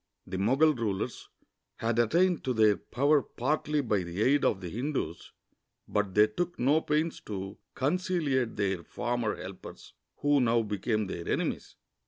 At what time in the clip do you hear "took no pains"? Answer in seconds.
6.25-7.21